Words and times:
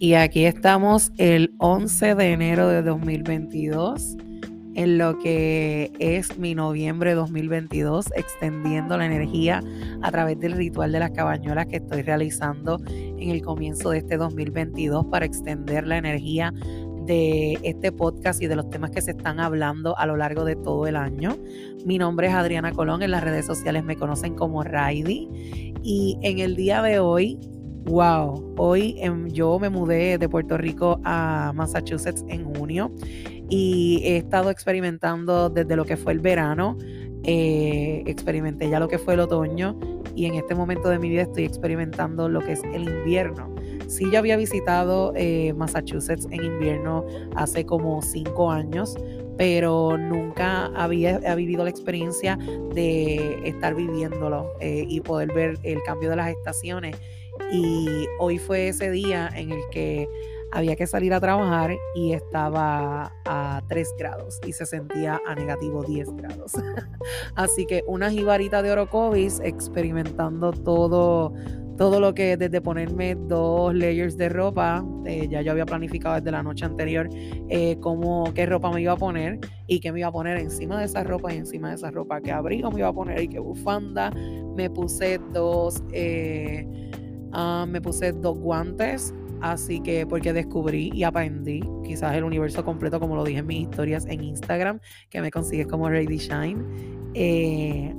Y 0.00 0.14
aquí 0.14 0.44
estamos 0.44 1.10
el 1.16 1.56
11 1.58 2.14
de 2.14 2.32
enero 2.32 2.68
de 2.68 2.82
2022, 2.82 4.16
en 4.76 4.96
lo 4.96 5.18
que 5.18 5.90
es 5.98 6.38
mi 6.38 6.54
noviembre 6.54 7.14
2022, 7.14 8.06
extendiendo 8.14 8.96
la 8.96 9.06
energía 9.06 9.60
a 10.02 10.12
través 10.12 10.38
del 10.38 10.52
ritual 10.52 10.92
de 10.92 11.00
las 11.00 11.10
cabañuelas 11.10 11.66
que 11.66 11.78
estoy 11.78 12.02
realizando 12.02 12.80
en 12.86 13.28
el 13.30 13.42
comienzo 13.42 13.90
de 13.90 13.98
este 13.98 14.18
2022 14.18 15.06
para 15.06 15.26
extender 15.26 15.84
la 15.84 15.98
energía 15.98 16.54
de 17.06 17.58
este 17.64 17.90
podcast 17.90 18.40
y 18.40 18.46
de 18.46 18.54
los 18.54 18.70
temas 18.70 18.92
que 18.92 19.02
se 19.02 19.10
están 19.10 19.40
hablando 19.40 19.98
a 19.98 20.06
lo 20.06 20.16
largo 20.16 20.44
de 20.44 20.54
todo 20.54 20.86
el 20.86 20.94
año. 20.94 21.36
Mi 21.84 21.98
nombre 21.98 22.28
es 22.28 22.34
Adriana 22.34 22.70
Colón, 22.70 23.02
en 23.02 23.10
las 23.10 23.24
redes 23.24 23.46
sociales 23.46 23.82
me 23.82 23.96
conocen 23.96 24.36
como 24.36 24.62
Raidi 24.62 25.28
y 25.82 26.18
en 26.22 26.38
el 26.38 26.54
día 26.54 26.82
de 26.82 27.00
hoy 27.00 27.40
Wow, 27.88 28.54
hoy 28.58 28.96
em, 28.98 29.28
yo 29.28 29.58
me 29.58 29.70
mudé 29.70 30.18
de 30.18 30.28
Puerto 30.28 30.58
Rico 30.58 31.00
a 31.04 31.52
Massachusetts 31.54 32.22
en 32.28 32.44
junio 32.44 32.92
y 33.48 34.02
he 34.04 34.18
estado 34.18 34.50
experimentando 34.50 35.48
desde 35.48 35.74
lo 35.74 35.86
que 35.86 35.96
fue 35.96 36.12
el 36.12 36.20
verano, 36.20 36.76
eh, 37.24 38.02
experimenté 38.04 38.68
ya 38.68 38.78
lo 38.78 38.88
que 38.88 38.98
fue 38.98 39.14
el 39.14 39.20
otoño 39.20 39.80
y 40.14 40.26
en 40.26 40.34
este 40.34 40.54
momento 40.54 40.90
de 40.90 40.98
mi 40.98 41.08
vida 41.08 41.22
estoy 41.22 41.44
experimentando 41.46 42.28
lo 42.28 42.40
que 42.40 42.52
es 42.52 42.62
el 42.74 42.82
invierno. 42.82 43.54
Sí, 43.86 44.04
yo 44.12 44.18
había 44.18 44.36
visitado 44.36 45.14
eh, 45.16 45.54
Massachusetts 45.54 46.28
en 46.30 46.44
invierno 46.44 47.06
hace 47.36 47.64
como 47.64 48.02
cinco 48.02 48.50
años, 48.50 48.98
pero 49.38 49.96
nunca 49.96 50.66
había, 50.76 51.34
vivido 51.36 51.64
la 51.64 51.70
experiencia 51.70 52.38
de 52.74 53.48
estar 53.48 53.74
viviéndolo 53.74 54.52
eh, 54.60 54.84
y 54.86 55.00
poder 55.00 55.32
ver 55.32 55.58
el 55.62 55.82
cambio 55.84 56.10
de 56.10 56.16
las 56.16 56.28
estaciones 56.28 56.94
y 57.52 58.06
hoy 58.18 58.38
fue 58.38 58.68
ese 58.68 58.90
día 58.90 59.30
en 59.34 59.52
el 59.52 59.60
que 59.70 60.08
había 60.52 60.76
que 60.76 60.86
salir 60.86 61.12
a 61.12 61.20
trabajar 61.20 61.76
y 61.94 62.12
estaba 62.12 63.12
a 63.26 63.62
3 63.68 63.94
grados 63.98 64.40
y 64.46 64.52
se 64.52 64.66
sentía 64.66 65.20
a 65.26 65.34
negativo 65.34 65.82
10 65.84 66.16
grados. 66.16 66.52
Así 67.34 67.66
que 67.66 67.84
una 67.86 68.10
jibarita 68.10 68.62
de 68.62 68.72
orocovis 68.72 69.40
experimentando 69.40 70.52
todo, 70.52 71.34
todo 71.76 72.00
lo 72.00 72.14
que 72.14 72.36
desde 72.36 72.60
ponerme 72.60 73.14
dos 73.14 73.74
layers 73.74 74.16
de 74.16 74.28
ropa, 74.30 74.84
eh, 75.04 75.28
ya 75.28 75.42
yo 75.42 75.52
había 75.52 75.66
planificado 75.66 76.14
desde 76.16 76.30
la 76.30 76.42
noche 76.42 76.64
anterior 76.64 77.08
eh, 77.48 77.78
cómo, 77.80 78.32
qué 78.34 78.46
ropa 78.46 78.70
me 78.70 78.80
iba 78.80 78.92
a 78.92 78.96
poner 78.96 79.38
y 79.66 79.80
qué 79.80 79.92
me 79.92 80.00
iba 80.00 80.08
a 80.08 80.12
poner 80.12 80.38
encima 80.38 80.78
de 80.78 80.86
esa 80.86 81.04
ropa 81.04 81.32
y 81.32 81.36
encima 81.36 81.68
de 81.68 81.74
esa 81.74 81.90
ropa, 81.90 82.20
qué 82.20 82.32
abrigo 82.32 82.70
me 82.70 82.80
iba 82.80 82.88
a 82.88 82.92
poner 82.92 83.20
y 83.20 83.28
qué 83.28 83.38
bufanda. 83.38 84.10
Me 84.56 84.70
puse 84.70 85.20
dos... 85.32 85.82
Eh, 85.92 86.87
Ah, 87.32 87.66
me 87.68 87.80
puse 87.80 88.12
dos 88.12 88.38
guantes, 88.38 89.14
así 89.40 89.80
que 89.80 90.06
porque 90.06 90.32
descubrí 90.32 90.90
y 90.94 91.04
aprendí 91.04 91.60
quizás 91.84 92.14
el 92.16 92.24
universo 92.24 92.64
completo, 92.64 92.98
como 93.00 93.16
lo 93.16 93.24
dije 93.24 93.40
en 93.40 93.46
mis 93.46 93.62
historias 93.62 94.06
en 94.06 94.22
Instagram, 94.22 94.80
que 95.10 95.20
me 95.20 95.30
consigues 95.30 95.66
como 95.66 95.88
Ready 95.88 96.18
Shine. 96.18 96.64
Eh, 97.14 97.94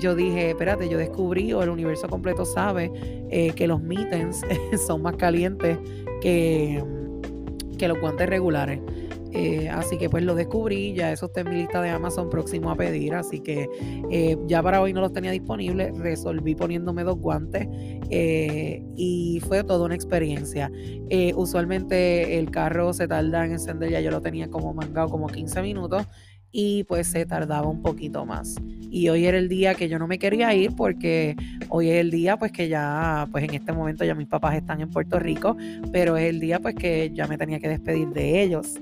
yo 0.00 0.14
dije, 0.14 0.50
espérate, 0.50 0.88
yo 0.88 0.98
descubrí 0.98 1.52
o 1.52 1.62
el 1.62 1.70
universo 1.70 2.08
completo 2.08 2.44
sabe 2.44 2.90
eh, 3.30 3.52
que 3.54 3.66
los 3.66 3.80
mittens 3.80 4.42
son 4.86 5.02
más 5.02 5.16
calientes 5.16 5.78
que, 6.20 6.82
que 7.78 7.88
los 7.88 8.00
guantes 8.00 8.28
regulares. 8.28 8.80
Eh, 9.34 9.68
así 9.68 9.98
que 9.98 10.08
pues 10.08 10.22
lo 10.22 10.36
descubrí, 10.36 10.94
ya 10.94 11.10
eso 11.10 11.26
está 11.26 11.40
en 11.40 11.50
mi 11.50 11.56
lista 11.56 11.82
de 11.82 11.90
Amazon 11.90 12.30
próximo 12.30 12.70
a 12.70 12.76
pedir, 12.76 13.14
así 13.14 13.40
que 13.40 13.68
eh, 14.10 14.36
ya 14.46 14.62
para 14.62 14.80
hoy 14.80 14.92
no 14.92 15.00
los 15.00 15.12
tenía 15.12 15.32
disponibles, 15.32 15.98
resolví 15.98 16.54
poniéndome 16.54 17.02
dos 17.02 17.18
guantes 17.18 17.66
eh, 18.10 18.80
y 18.94 19.40
fue 19.46 19.64
toda 19.64 19.86
una 19.86 19.96
experiencia. 19.96 20.70
usualmente 21.34 22.38
el 22.38 22.52
carro 22.52 22.92
se 22.92 23.08
tarda 23.08 23.44
en 23.44 23.52
encender, 23.52 23.90
ya 23.90 24.00
yo 24.00 24.12
lo 24.12 24.20
tenía 24.20 24.48
como 24.48 24.72
mangado 24.72 25.08
como 25.08 25.26
15 25.26 25.62
minutos 25.62 26.06
y 26.52 26.84
pues 26.84 27.08
se 27.08 27.26
tardaba 27.26 27.68
un 27.68 27.82
poquito 27.82 28.24
más. 28.24 28.54
Y 28.88 29.08
hoy 29.08 29.26
era 29.26 29.36
el 29.38 29.48
día 29.48 29.74
que 29.74 29.88
yo 29.88 29.98
no 29.98 30.06
me 30.06 30.20
quería 30.20 30.54
ir 30.54 30.76
porque 30.76 31.34
hoy 31.68 31.90
es 31.90 31.96
el 31.96 32.12
día 32.12 32.36
pues 32.36 32.52
que 32.52 32.68
ya, 32.68 33.26
pues 33.32 33.42
en 33.42 33.54
este 33.54 33.72
momento 33.72 34.04
ya 34.04 34.14
mis 34.14 34.28
papás 34.28 34.54
están 34.54 34.80
en 34.80 34.90
Puerto 34.90 35.18
Rico, 35.18 35.56
pero 35.90 36.16
es 36.16 36.30
el 36.30 36.38
día 36.38 36.60
pues 36.60 36.76
que 36.76 37.10
ya 37.12 37.26
me 37.26 37.36
tenía 37.36 37.58
que 37.58 37.68
despedir 37.68 38.10
de 38.10 38.40
ellos. 38.44 38.78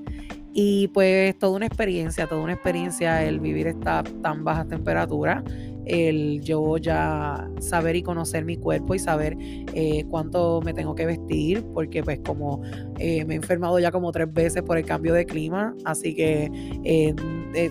Y 0.53 0.87
pues 0.89 1.37
toda 1.39 1.55
una 1.55 1.65
experiencia, 1.65 2.27
toda 2.27 2.41
una 2.41 2.53
experiencia 2.53 3.23
el 3.23 3.39
vivir 3.39 3.67
esta 3.67 4.03
tan 4.21 4.43
baja 4.43 4.65
temperatura, 4.65 5.43
el 5.85 6.41
yo 6.41 6.77
ya 6.77 7.49
saber 7.59 7.95
y 7.95 8.03
conocer 8.03 8.45
mi 8.45 8.57
cuerpo 8.57 8.95
y 8.95 8.99
saber 8.99 9.35
eh, 9.39 10.05
cuánto 10.09 10.61
me 10.61 10.73
tengo 10.73 10.95
que 10.95 11.05
vestir, 11.05 11.63
porque 11.73 12.03
pues 12.03 12.19
como 12.25 12.61
eh, 12.99 13.25
me 13.25 13.33
he 13.33 13.37
enfermado 13.37 13.79
ya 13.79 13.91
como 13.91 14.11
tres 14.11 14.31
veces 14.31 14.61
por 14.61 14.77
el 14.77 14.85
cambio 14.85 15.13
de 15.13 15.25
clima, 15.25 15.75
así 15.85 16.15
que 16.15 16.51
eh, 16.83 17.15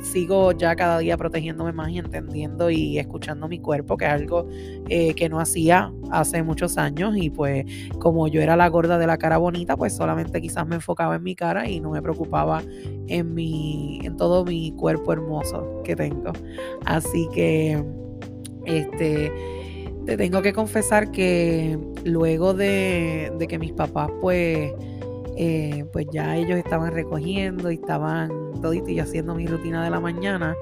sigo 0.03 0.53
ya 0.53 0.77
cada 0.77 0.99
día 0.99 1.17
protegiéndome 1.17 1.73
más 1.73 1.91
y 1.91 1.99
entendiendo 1.99 2.71
y 2.71 2.99
escuchando 2.99 3.49
mi 3.49 3.59
cuerpo, 3.59 3.97
que 3.97 4.05
es 4.05 4.13
algo 4.13 4.49
que 4.89 5.29
no 5.31 5.41
hacía 5.41 5.93
hace 6.11 6.43
muchos 6.43 6.79
años 6.79 7.17
y 7.17 7.31
pues 7.31 7.65
como 7.99 8.29
yo 8.29 8.41
era 8.41 8.57
la 8.57 8.69
gorda 8.69 8.99
de 8.99 9.07
la 9.07 9.19
cara 9.19 9.39
bonita, 9.39 9.77
pues 9.77 9.95
solamente 9.95 10.41
quizás 10.41 10.67
me 10.67 10.77
enfocaba 10.77 11.17
en 11.17 11.23
mi 11.23 11.35
cara 11.35 11.69
y 11.69 11.81
no 11.81 11.91
me 11.91 12.03
preocupaba 12.03 12.63
en 13.09 13.35
mi 13.35 14.01
en 14.05 14.17
todo 14.17 14.45
mi 14.45 14.73
cuerpo 14.73 15.13
hermoso 15.13 15.83
que 15.85 15.97
tengo. 15.97 16.33
Así 16.85 17.29
que 17.35 17.83
este 18.67 19.33
te 20.07 20.17
tengo 20.17 20.43
que 20.43 20.53
confesar 20.53 21.11
que 21.11 21.79
luego 22.05 22.55
de, 22.55 23.33
que 23.49 23.59
mis 23.59 23.73
papás 23.73 24.11
pues 24.21 24.73
eh, 25.37 25.85
pues 25.93 26.07
ya 26.13 26.37
ellos 26.37 26.59
estaban 26.59 26.93
recogiendo 26.93 27.71
y 27.71 27.75
estaban 27.75 28.31
todito 28.61 28.91
y 28.91 29.01
haciendo 29.01 29.35
mi 29.35 29.47
rutina 29.47 29.83
de 29.83 29.91
la 29.91 30.01
mañana 30.01 30.55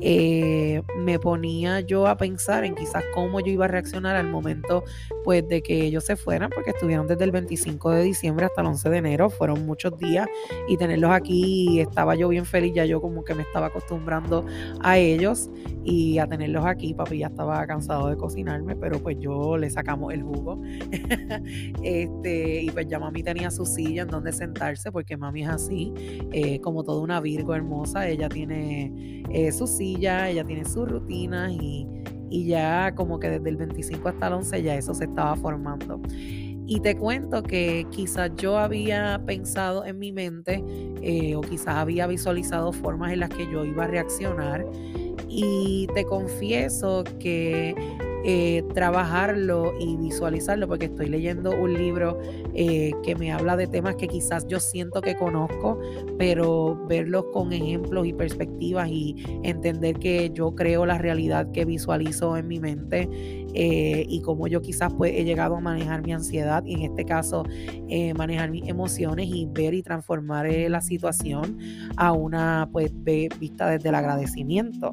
eh, 0.00 0.82
me 0.98 1.18
ponía 1.18 1.80
yo 1.80 2.06
a 2.06 2.16
pensar 2.16 2.64
en 2.64 2.74
quizás 2.74 3.04
cómo 3.14 3.40
yo 3.40 3.52
iba 3.52 3.64
a 3.64 3.68
reaccionar 3.68 4.16
al 4.16 4.28
momento 4.28 4.84
pues 5.24 5.46
de 5.48 5.62
que 5.62 5.84
ellos 5.84 6.04
se 6.04 6.16
fueran, 6.16 6.50
porque 6.50 6.70
estuvieron 6.70 7.06
desde 7.06 7.24
el 7.24 7.32
25 7.32 7.90
de 7.90 8.02
diciembre 8.02 8.46
hasta 8.46 8.60
el 8.60 8.68
11 8.68 8.90
de 8.90 8.96
enero, 8.98 9.30
fueron 9.30 9.66
muchos 9.66 9.96
días 9.98 10.26
y 10.68 10.76
tenerlos 10.76 11.10
aquí 11.10 11.80
estaba 11.80 12.14
yo 12.14 12.28
bien 12.28 12.44
feliz, 12.44 12.72
ya 12.74 12.84
yo 12.84 13.00
como 13.00 13.24
que 13.24 13.34
me 13.34 13.42
estaba 13.42 13.66
acostumbrando 13.66 14.44
a 14.80 14.98
ellos 14.98 15.50
y 15.84 16.18
a 16.18 16.26
tenerlos 16.26 16.64
aquí, 16.64 16.94
papi 16.94 17.18
ya 17.18 17.28
estaba 17.28 17.66
cansado 17.66 18.08
de 18.08 18.16
cocinarme, 18.16 18.76
pero 18.76 19.00
pues 19.00 19.16
yo 19.18 19.56
le 19.56 19.70
sacamos 19.70 20.12
el 20.12 20.22
jugo. 20.22 20.60
este, 21.82 22.62
y 22.62 22.70
pues 22.70 22.86
ya 22.88 22.98
mami 22.98 23.22
tenía 23.22 23.50
su 23.50 23.64
silla 23.64 24.02
en 24.02 24.08
donde 24.08 24.32
sentarse, 24.32 24.92
porque 24.92 25.16
mami 25.16 25.42
es 25.42 25.48
así, 25.48 25.92
eh, 26.32 26.60
como 26.60 26.84
toda 26.84 27.00
una 27.00 27.20
Virgo 27.20 27.54
hermosa, 27.54 28.08
ella 28.08 28.28
tiene 28.28 29.24
eh, 29.30 29.52
su 29.52 29.66
silla 29.66 29.85
ella 29.94 30.44
tiene 30.44 30.64
sus 30.64 30.88
rutinas 30.88 31.52
y, 31.52 31.86
ya 32.28 32.92
como 32.94 33.18
que 33.18 33.30
desde 33.30 33.48
el 33.48 33.56
25 33.56 34.08
hasta 34.08 34.26
el 34.26 34.32
11 34.34 34.62
ya 34.62 34.74
eso 34.74 34.92
se 34.94 35.04
estaba 35.04 35.36
formando. 35.36 36.00
Y 36.68 36.80
te 36.80 36.96
cuento 36.96 37.42
que 37.42 37.86
quizás 37.90 38.32
yo 38.36 38.58
había 38.58 39.22
pensado 39.24 39.84
en 39.84 39.98
mi 40.00 40.10
mente 40.10 40.62
eh, 41.00 41.36
o 41.36 41.40
quizás 41.40 41.76
había 41.76 42.08
visualizado 42.08 42.72
formas 42.72 43.12
en 43.12 43.20
las 43.20 43.30
que 43.30 43.50
yo 43.50 43.64
iba 43.64 43.84
a 43.84 43.86
reaccionar. 43.86 44.66
Y 45.28 45.86
te 45.94 46.04
confieso 46.04 47.04
que 47.20 47.74
eh, 48.28 48.64
trabajarlo 48.74 49.74
y 49.78 49.96
visualizarlo, 49.96 50.66
porque 50.66 50.86
estoy 50.86 51.06
leyendo 51.06 51.52
un 51.52 51.74
libro 51.74 52.18
eh, 52.54 52.90
que 53.04 53.14
me 53.14 53.30
habla 53.30 53.56
de 53.56 53.68
temas 53.68 53.94
que 53.94 54.08
quizás 54.08 54.48
yo 54.48 54.58
siento 54.58 55.00
que 55.00 55.14
conozco, 55.16 55.78
pero 56.18 56.76
verlos 56.88 57.26
con 57.32 57.52
ejemplos 57.52 58.04
y 58.04 58.12
perspectivas 58.12 58.88
y 58.88 59.14
entender 59.44 60.00
que 60.00 60.32
yo 60.34 60.56
creo 60.56 60.86
la 60.86 60.98
realidad 60.98 61.52
que 61.52 61.64
visualizo 61.64 62.36
en 62.36 62.48
mi 62.48 62.58
mente 62.58 63.08
eh, 63.56 64.06
y 64.08 64.20
cómo 64.20 64.46
yo 64.46 64.62
quizás 64.62 64.92
pues, 64.92 65.12
he 65.14 65.24
llegado 65.24 65.56
a 65.56 65.60
manejar 65.60 66.04
mi 66.04 66.12
ansiedad 66.12 66.62
y 66.64 66.74
en 66.74 66.82
este 66.82 67.04
caso 67.04 67.44
manejar 68.16 68.50
mis 68.50 68.68
emociones 68.68 69.28
y 69.28 69.46
ver 69.46 69.74
y 69.74 69.82
transformar 69.82 70.46
la 70.68 70.80
situación 70.80 71.58
a 71.96 72.12
una 72.12 72.68
pues 72.70 72.92
vista 73.38 73.70
desde 73.70 73.88
el 73.88 73.94
agradecimiento 73.94 74.92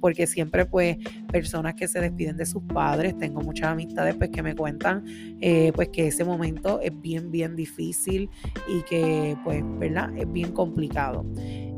porque 0.00 0.26
siempre 0.26 0.66
pues 0.66 0.98
personas 1.26 1.74
que 1.74 1.88
se 1.88 2.00
despiden 2.00 2.36
de 2.36 2.46
sus 2.46 2.62
padres. 2.62 3.16
Tengo 3.18 3.40
muchas 3.40 3.68
amistades 3.68 4.14
pues, 4.14 4.30
que 4.30 4.42
me 4.42 4.54
cuentan 4.54 5.04
eh, 5.40 5.72
pues, 5.74 5.88
que 5.88 6.08
ese 6.08 6.24
momento 6.24 6.80
es 6.80 6.98
bien, 7.00 7.30
bien 7.30 7.56
difícil 7.56 8.30
y 8.68 8.82
que, 8.82 9.36
pues, 9.44 9.62
¿verdad? 9.78 10.16
Es 10.16 10.30
bien 10.30 10.52
complicado. 10.52 11.24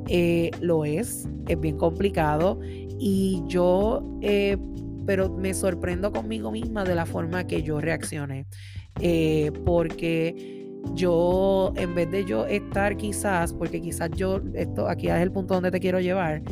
Eh, 0.09 0.51
lo 0.61 0.85
es, 0.85 1.29
es 1.49 1.61
bien 1.61 1.77
complicado 1.77 2.61
y 2.99 3.43
yo, 3.47 4.03
eh, 4.23 4.57
pero 5.09 5.31
me 5.31 5.55
sorprendo 5.55 6.13
conmigo 6.13 6.51
misma 6.53 6.85
de 6.85 6.95
la 6.95 7.07
forma 7.07 7.47
que 7.47 7.63
yo 7.63 7.81
reaccioné, 7.81 8.45
porque 9.65 10.67
yo, 10.93 11.73
en 11.77 11.95
vez 11.95 12.11
de 12.11 12.27
yo 12.27 12.45
estar 12.45 12.95
quizás, 12.99 13.55
porque 13.55 13.81
quizás 13.81 14.11
yo, 14.11 14.43
esto 14.53 14.87
aquí 14.87 15.09
es 15.09 15.15
el 15.15 15.33
punto 15.33 15.55
donde 15.55 15.71
te 15.71 15.81
quiero 15.81 15.99
llevar, 15.99 16.43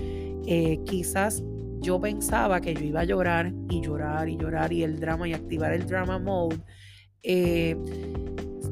quizás 0.86 1.44
yo 1.80 2.00
pensaba 2.00 2.62
que 2.62 2.72
yo 2.72 2.82
iba 2.82 3.00
a 3.00 3.04
llorar 3.04 3.52
y 3.68 3.82
llorar 3.82 4.26
y 4.26 4.38
llorar 4.38 4.72
y 4.72 4.84
el 4.84 4.98
drama 5.00 5.28
y 5.28 5.34
activar 5.34 5.74
el 5.74 5.86
drama 5.86 6.18
mode, 6.18 6.56
eh, 7.22 7.76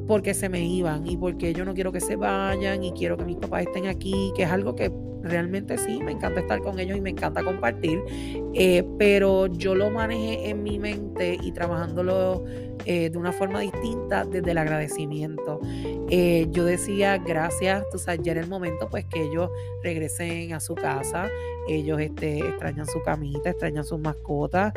porque 0.07 0.33
se 0.33 0.49
me 0.49 0.65
iban 0.65 1.05
y 1.05 1.15
porque 1.15 1.53
yo 1.53 1.63
no 1.63 1.75
quiero 1.75 1.91
que 1.91 2.01
se 2.01 2.15
vayan 2.15 2.83
y 2.83 2.91
quiero 2.93 3.17
que 3.17 3.25
mis 3.25 3.37
papás 3.37 3.67
estén 3.67 3.85
aquí, 3.85 4.33
que 4.35 4.43
es 4.43 4.49
algo 4.49 4.75
que 4.75 4.91
realmente 5.25 5.77
sí, 5.77 5.99
me 5.99 6.11
encanta 6.11 6.39
estar 6.39 6.61
con 6.61 6.79
ellos 6.79 6.97
y 6.97 7.01
me 7.01 7.09
encanta 7.09 7.43
compartir, 7.43 8.01
eh, 8.53 8.83
pero 8.97 9.47
yo 9.47 9.75
lo 9.75 9.89
manejé 9.89 10.49
en 10.49 10.63
mi 10.63 10.79
mente 10.79 11.37
y 11.41 11.51
trabajándolo 11.51 12.45
eh, 12.85 13.09
de 13.09 13.17
una 13.17 13.31
forma 13.31 13.59
distinta 13.59 14.25
desde 14.25 14.51
el 14.51 14.57
agradecimiento. 14.57 15.59
Eh, 16.09 16.47
yo 16.51 16.65
decía, 16.65 17.17
gracias, 17.17 17.83
tú 17.91 17.97
sabes, 17.97 18.21
ya 18.23 18.33
era 18.33 18.41
el 18.41 18.47
momento 18.47 18.87
pues 18.89 19.05
que 19.05 19.23
ellos 19.23 19.49
regresen 19.83 20.53
a 20.53 20.59
su 20.59 20.75
casa, 20.75 21.29
ellos 21.67 21.99
este, 21.99 22.39
extrañan 22.39 22.85
su 22.85 23.01
camita, 23.01 23.49
extrañan 23.49 23.83
sus 23.83 23.99
mascotas 23.99 24.73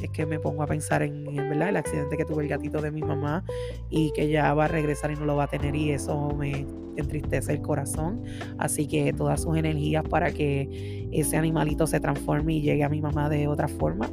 es 0.00 0.10
que 0.10 0.26
me 0.26 0.38
pongo 0.38 0.62
a 0.62 0.66
pensar 0.66 1.02
en, 1.02 1.24
¿verdad? 1.24 1.70
el 1.70 1.76
accidente 1.76 2.16
que 2.16 2.24
tuvo 2.24 2.40
el 2.40 2.48
gatito 2.48 2.80
de 2.80 2.90
mi 2.90 3.02
mamá 3.02 3.44
y 3.90 4.12
que 4.12 4.28
ya 4.28 4.52
va 4.54 4.66
a 4.66 4.68
regresar 4.68 5.10
y 5.10 5.14
no 5.14 5.24
lo 5.24 5.36
va 5.36 5.44
a 5.44 5.48
tener 5.48 5.74
y 5.74 5.90
eso 5.90 6.30
me 6.36 6.66
entristece 6.96 7.52
el 7.52 7.62
corazón. 7.62 8.22
Así 8.58 8.86
que 8.86 9.12
todas 9.12 9.42
sus 9.42 9.56
energías 9.56 10.04
para 10.04 10.30
que 10.30 11.08
ese 11.12 11.36
animalito 11.36 11.86
se 11.86 12.00
transforme 12.00 12.54
y 12.54 12.62
llegue 12.62 12.84
a 12.84 12.88
mi 12.88 13.00
mamá 13.00 13.28
de 13.28 13.48
otra 13.48 13.68
forma, 13.68 14.10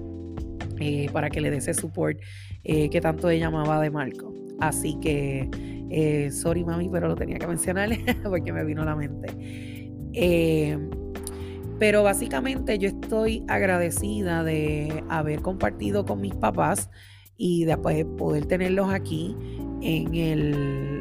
eh, 0.79 1.09
para 1.11 1.29
que 1.29 1.41
le 1.41 1.51
dé 1.51 1.57
ese 1.57 1.73
support 1.73 2.19
eh, 2.63 2.89
que 2.89 3.01
tanto 3.01 3.29
ella 3.29 3.47
amaba 3.47 3.81
de 3.81 3.89
Marco. 3.89 4.33
Así 4.59 4.97
que, 5.01 5.49
eh, 5.89 6.31
sorry 6.31 6.63
mami, 6.63 6.89
pero 6.89 7.07
lo 7.07 7.15
tenía 7.15 7.37
que 7.37 7.47
mencionar 7.47 7.89
porque 8.23 8.53
me 8.53 8.63
vino 8.63 8.81
a 8.83 8.85
la 8.85 8.95
mente. 8.95 9.27
Pero 11.83 12.01
básicamente 12.01 12.79
yo 12.79 12.87
estoy 12.87 13.43
agradecida 13.49 14.45
de 14.45 15.03
haber 15.09 15.41
compartido 15.41 16.05
con 16.05 16.21
mis 16.21 16.33
papás 16.33 16.89
y 17.35 17.65
después 17.65 18.05
poder 18.17 18.45
tenerlos 18.45 18.89
aquí 18.89 19.35
en 19.81 20.15
el 20.15 20.92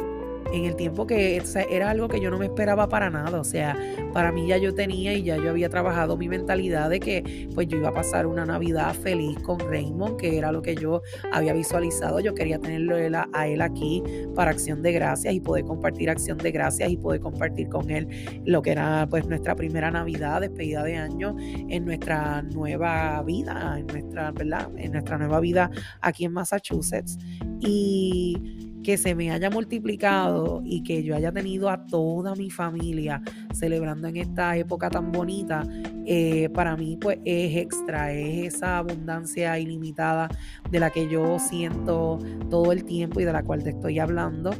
en 0.52 0.64
el 0.64 0.76
tiempo 0.76 1.06
que 1.06 1.42
era 1.70 1.90
algo 1.90 2.08
que 2.08 2.20
yo 2.20 2.30
no 2.30 2.38
me 2.38 2.46
esperaba 2.46 2.88
para 2.88 3.10
nada. 3.10 3.40
O 3.40 3.44
sea, 3.44 3.76
para 4.12 4.32
mí 4.32 4.46
ya 4.46 4.58
yo 4.58 4.74
tenía 4.74 5.14
y 5.14 5.22
ya 5.22 5.36
yo 5.36 5.50
había 5.50 5.68
trabajado 5.68 6.16
mi 6.16 6.28
mentalidad 6.28 6.90
de 6.90 7.00
que 7.00 7.48
pues 7.54 7.68
yo 7.68 7.78
iba 7.78 7.88
a 7.88 7.94
pasar 7.94 8.26
una 8.26 8.44
Navidad 8.44 8.94
feliz 8.94 9.38
con 9.40 9.58
Raymond, 9.58 10.16
que 10.16 10.38
era 10.38 10.52
lo 10.52 10.62
que 10.62 10.74
yo 10.74 11.02
había 11.32 11.52
visualizado. 11.52 12.20
Yo 12.20 12.34
quería 12.34 12.58
tenerlo 12.58 12.96
a 13.32 13.48
él 13.48 13.62
aquí 13.62 14.02
para 14.34 14.50
acción 14.50 14.82
de 14.82 14.92
gracias 14.92 15.34
y 15.34 15.40
poder 15.40 15.64
compartir 15.64 16.10
acción 16.10 16.38
de 16.38 16.52
gracias 16.52 16.90
y 16.90 16.96
poder 16.96 17.20
compartir 17.20 17.68
con 17.68 17.90
él 17.90 18.06
lo 18.44 18.62
que 18.62 18.72
era 18.72 19.06
pues 19.08 19.26
nuestra 19.26 19.54
primera 19.54 19.90
Navidad, 19.90 20.40
despedida 20.40 20.84
de 20.84 20.96
año 20.96 21.36
en 21.38 21.84
nuestra 21.84 22.42
nueva 22.42 23.22
vida, 23.22 23.76
en 23.78 23.86
nuestra, 23.86 24.30
¿verdad? 24.32 24.70
En 24.76 24.92
nuestra 24.92 25.18
nueva 25.18 25.40
vida 25.40 25.70
aquí 26.00 26.24
en 26.24 26.32
Massachusetts. 26.32 27.18
Y 27.60 28.71
que 28.82 28.96
se 28.96 29.14
me 29.14 29.30
haya 29.30 29.50
multiplicado 29.50 30.62
y 30.64 30.82
que 30.82 31.02
yo 31.02 31.14
haya 31.14 31.32
tenido 31.32 31.70
a 31.70 31.86
toda 31.86 32.34
mi 32.34 32.50
familia 32.50 33.22
celebrando 33.52 34.08
en 34.08 34.16
esta 34.16 34.56
época 34.56 34.90
tan 34.90 35.12
bonita, 35.12 35.62
eh, 36.06 36.48
para 36.50 36.76
mí 36.76 36.96
pues 37.00 37.18
es 37.24 37.56
extra, 37.56 38.12
es 38.12 38.54
esa 38.54 38.78
abundancia 38.78 39.58
ilimitada 39.58 40.28
de 40.70 40.80
la 40.80 40.90
que 40.90 41.08
yo 41.08 41.38
siento 41.38 42.18
todo 42.50 42.72
el 42.72 42.84
tiempo 42.84 43.20
y 43.20 43.24
de 43.24 43.32
la 43.32 43.42
cual 43.42 43.62
te 43.62 43.70
estoy 43.70 43.98
hablando. 43.98 44.50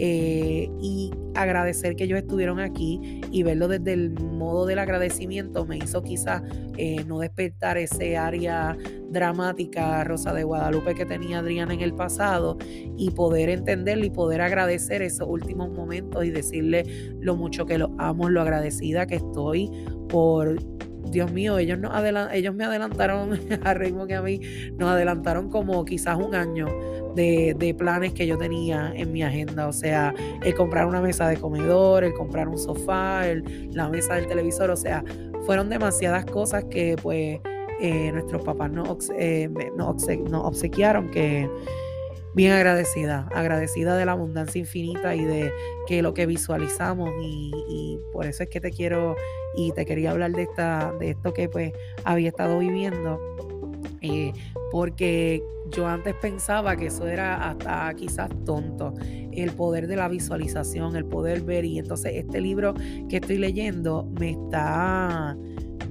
Eh, 0.00 0.70
y 0.80 1.10
agradecer 1.34 1.96
que 1.96 2.04
ellos 2.04 2.20
estuvieron 2.20 2.60
aquí 2.60 3.20
y 3.32 3.42
verlo 3.42 3.66
desde 3.66 3.94
el 3.94 4.12
modo 4.12 4.64
del 4.64 4.78
agradecimiento 4.78 5.66
me 5.66 5.76
hizo 5.76 6.04
quizás 6.04 6.42
eh, 6.76 7.02
no 7.04 7.18
despertar 7.18 7.78
ese 7.78 8.16
área 8.16 8.76
dramática 9.10 10.04
Rosa 10.04 10.32
de 10.32 10.44
Guadalupe 10.44 10.94
que 10.94 11.04
tenía 11.04 11.40
Adriana 11.40 11.74
en 11.74 11.80
el 11.80 11.94
pasado 11.94 12.58
y 12.96 13.10
poder 13.10 13.48
entenderlo 13.48 14.04
y 14.04 14.10
poder 14.10 14.40
agradecer 14.40 15.02
esos 15.02 15.26
últimos 15.28 15.70
momentos 15.72 16.24
y 16.24 16.30
decirle 16.30 16.84
lo 17.20 17.34
mucho 17.34 17.66
que 17.66 17.78
lo 17.78 17.92
amo, 17.98 18.30
lo 18.30 18.40
agradecida 18.40 19.06
que 19.08 19.16
estoy 19.16 19.68
por 20.08 20.56
Dios 21.10 21.32
mío, 21.32 21.58
ellos, 21.58 21.78
nos 21.78 21.92
ellos 22.32 22.54
me 22.54 22.64
adelantaron 22.64 23.38
a 23.64 23.74
Raymond 23.74 24.10
y 24.10 24.14
a 24.14 24.22
mí, 24.22 24.40
nos 24.76 24.90
adelantaron 24.90 25.48
como 25.48 25.84
quizás 25.84 26.16
un 26.16 26.34
año 26.34 26.66
de, 27.14 27.74
planes 27.76 28.12
que 28.12 28.26
yo 28.26 28.38
tenía 28.38 28.92
en 28.94 29.12
mi 29.12 29.22
agenda. 29.22 29.68
O 29.68 29.72
sea, 29.72 30.14
el 30.42 30.54
comprar 30.54 30.86
una 30.86 31.00
mesa 31.00 31.28
de 31.28 31.36
comedor, 31.36 32.04
el 32.04 32.14
comprar 32.14 32.48
un 32.48 32.58
sofá, 32.58 33.22
la 33.72 33.88
mesa 33.88 34.14
del 34.14 34.26
televisor. 34.26 34.70
O 34.70 34.76
sea, 34.76 35.04
fueron 35.46 35.68
demasiadas 35.68 36.24
cosas 36.26 36.64
que 36.64 36.96
pues 37.02 37.40
eh, 37.80 38.12
nuestros 38.12 38.42
papás 38.42 38.70
nos, 38.70 39.10
eh, 39.18 39.48
obsequiaron 40.32 41.10
que 41.10 41.48
bien 42.34 42.52
agradecida, 42.52 43.28
agradecida 43.34 43.96
de 43.96 44.04
la 44.04 44.12
abundancia 44.12 44.58
infinita 44.58 45.14
y 45.14 45.24
de 45.24 45.52
que 45.86 46.02
lo 46.02 46.14
que 46.14 46.26
visualizamos 46.26 47.10
y, 47.20 47.98
por 48.12 48.26
eso 48.26 48.42
es 48.42 48.48
que 48.48 48.60
te 48.60 48.70
quiero 48.70 49.16
y 49.56 49.72
te 49.72 49.84
quería 49.84 50.10
hablar 50.10 50.32
de 50.32 50.42
esta, 50.42 50.92
de 50.98 51.10
esto 51.10 51.32
que 51.32 51.48
pues 51.48 51.72
había 52.04 52.28
estado 52.28 52.58
viviendo 52.58 53.20
eh, 54.00 54.32
porque 54.70 55.42
yo 55.70 55.86
antes 55.86 56.14
pensaba 56.14 56.76
que 56.76 56.86
eso 56.86 57.06
era 57.08 57.50
hasta 57.50 57.92
quizás 57.94 58.30
tonto, 58.44 58.94
el 59.32 59.50
poder 59.52 59.86
de 59.86 59.96
la 59.96 60.08
visualización, 60.08 60.96
el 60.96 61.04
poder 61.04 61.42
ver, 61.42 61.64
y 61.64 61.78
entonces 61.78 62.12
este 62.14 62.40
libro 62.40 62.74
que 63.08 63.16
estoy 63.16 63.38
leyendo 63.38 64.08
me 64.18 64.30
está, 64.30 65.36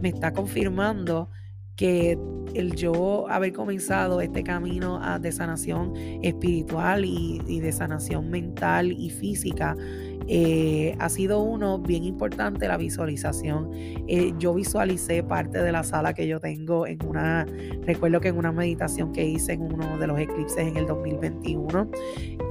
me 0.02 0.10
está 0.10 0.34
confirmando 0.34 1.30
que 1.76 2.18
el 2.54 2.76
yo 2.76 3.28
haber 3.30 3.54
comenzado 3.54 4.22
este 4.22 4.44
camino 4.44 5.00
de 5.20 5.32
sanación 5.32 5.94
espiritual 6.24 7.06
y, 7.06 7.42
y 7.48 7.60
de 7.60 7.72
sanación 7.72 8.30
mental 8.30 8.92
y 8.92 9.10
física 9.10 9.76
eh, 10.28 10.96
ha 11.00 11.10
sido 11.10 11.42
uno 11.42 11.80
bien 11.80 12.04
importante 12.04 12.68
la 12.68 12.78
visualización. 12.78 13.72
Eh, 14.08 14.34
yo 14.38 14.54
visualicé 14.54 15.24
parte 15.24 15.60
de 15.60 15.72
la 15.72 15.84
sala 15.84 16.14
que 16.14 16.28
yo 16.28 16.40
tengo 16.40 16.86
en 16.86 17.06
una, 17.06 17.46
recuerdo 17.86 18.20
que 18.20 18.30
en 18.30 18.38
una 18.38 18.52
meditación 18.52 19.14
que 19.14 19.26
hice 19.26 19.54
en 19.54 19.62
uno 19.62 19.98
de 19.98 20.08
los 20.08 20.20
eclipses 20.20 20.68
en 20.68 20.78
el 20.78 20.86
2021, 20.86 21.90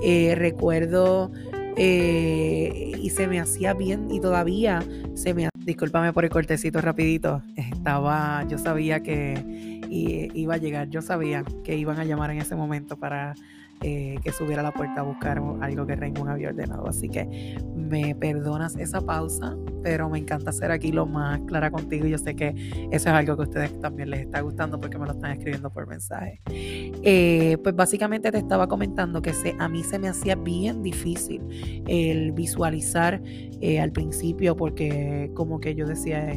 eh, 0.02 0.34
recuerdo 0.36 1.30
y 1.78 3.10
se 3.10 3.26
me 3.26 3.38
hacía 3.38 3.74
bien 3.74 4.10
y 4.10 4.18
todavía 4.20 4.82
se 5.12 5.34
me... 5.34 5.50
Discúlpame 5.58 6.12
por 6.14 6.24
el 6.24 6.30
cortecito 6.30 6.80
rapidito, 6.80 7.42
estaba, 7.54 8.46
yo 8.48 8.56
sabía 8.56 9.02
que 9.02 9.82
iba 9.90 10.54
a 10.54 10.56
llegar, 10.56 10.88
yo 10.88 11.02
sabía 11.02 11.44
que 11.64 11.76
iban 11.76 11.98
a 11.98 12.04
llamar 12.04 12.30
en 12.30 12.38
ese 12.38 12.56
momento 12.56 12.96
para 12.96 13.34
eh, 13.82 14.16
que 14.22 14.32
subiera 14.32 14.62
a 14.62 14.64
la 14.64 14.72
puerta 14.72 15.00
a 15.00 15.04
buscar 15.04 15.40
algo 15.60 15.86
que 15.86 15.96
Raymond 15.96 16.30
había 16.30 16.48
ordenado. 16.48 16.88
Así 16.88 17.08
que 17.08 17.56
me 17.74 18.14
perdonas 18.14 18.76
esa 18.76 19.00
pausa, 19.00 19.56
pero 19.86 20.10
me 20.10 20.18
encanta 20.18 20.50
ser 20.50 20.72
aquí 20.72 20.90
lo 20.90 21.06
más 21.06 21.38
clara 21.42 21.70
contigo 21.70 22.06
y 22.06 22.10
yo 22.10 22.18
sé 22.18 22.34
que 22.34 22.48
eso 22.90 22.90
es 22.90 23.06
algo 23.06 23.36
que 23.36 23.42
a 23.42 23.44
ustedes 23.44 23.80
también 23.80 24.10
les 24.10 24.22
está 24.22 24.40
gustando 24.40 24.80
porque 24.80 24.98
me 24.98 25.06
lo 25.06 25.12
están 25.12 25.30
escribiendo 25.30 25.70
por 25.70 25.86
mensaje. 25.86 26.40
Eh, 26.48 27.56
pues 27.62 27.76
básicamente 27.76 28.32
te 28.32 28.38
estaba 28.38 28.66
comentando 28.66 29.22
que 29.22 29.32
se, 29.32 29.54
a 29.60 29.68
mí 29.68 29.84
se 29.84 30.00
me 30.00 30.08
hacía 30.08 30.34
bien 30.34 30.82
difícil 30.82 31.40
el 31.86 32.32
visualizar 32.32 33.22
eh, 33.60 33.78
al 33.78 33.92
principio 33.92 34.56
porque 34.56 35.30
como 35.34 35.60
que 35.60 35.76
yo 35.76 35.86
decía, 35.86 36.32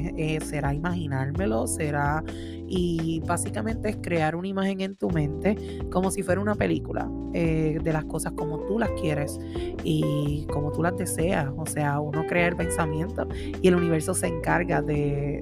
¿será 0.45 0.75
imaginármelo? 0.75 1.65
¿Será 1.65 2.23
y 2.69 3.21
básicamente 3.25 3.89
es 3.89 3.97
crear 3.97 4.35
una 4.35 4.47
imagen 4.47 4.81
en 4.81 4.95
tu 4.95 5.09
mente 5.09 5.57
como 5.91 6.11
si 6.11 6.21
fuera 6.21 6.39
una 6.39 6.53
película 6.53 7.09
eh, 7.33 7.79
de 7.83 7.93
las 7.93 8.05
cosas 8.05 8.33
como 8.33 8.59
tú 8.65 8.77
las 8.77 8.91
quieres 8.91 9.39
y 9.83 10.45
como 10.51 10.71
tú 10.71 10.83
las 10.83 10.95
deseas. 10.95 11.49
O 11.57 11.65
sea, 11.65 11.99
uno 11.99 12.25
crea 12.27 12.47
el 12.47 12.55
pensamiento 12.55 13.27
y 13.61 13.67
el 13.67 13.75
universo 13.75 14.13
se 14.13 14.27
encarga 14.27 14.81
de, 14.81 15.39